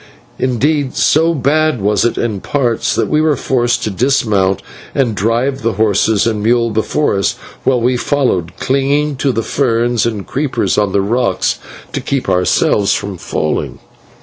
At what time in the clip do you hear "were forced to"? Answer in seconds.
3.21-3.91